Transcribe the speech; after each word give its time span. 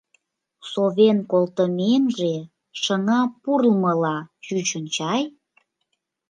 —Совен 0.71 1.17
колтымемже 1.31 2.33
шыҥа 2.81 3.21
пурлмыла 3.41 4.17
чучын 4.45 4.85
чай? 4.95 5.23